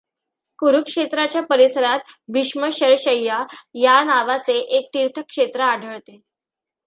[0.59, 3.43] कुरुक्षेत्राच्या परिसरात भीष्मशरशय्या
[3.75, 6.19] या नावाचे एक तीर्थक्षेत्र आढळते.